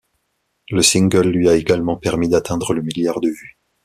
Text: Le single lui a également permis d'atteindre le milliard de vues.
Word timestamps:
Le 0.71 0.81
single 0.81 1.27
lui 1.29 1.47
a 1.47 1.53
également 1.53 1.95
permis 1.95 2.27
d'atteindre 2.27 2.73
le 2.73 2.81
milliard 2.81 3.21
de 3.21 3.29
vues. 3.29 3.59